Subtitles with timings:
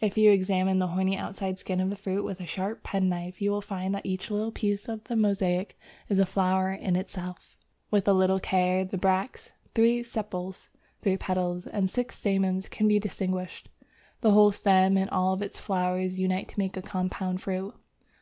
[0.00, 3.50] If you examine the horny outside skin of the fruit with a sharp penknife, you
[3.50, 7.54] will find that each little piece of the mosaic is a flower in itself;
[7.90, 10.70] with a little care the bracts, three sepals,
[11.02, 13.68] three petals, and six stamens can be distinguished.
[14.22, 17.74] The whole stem and all its flowers unite to make a compound fruit.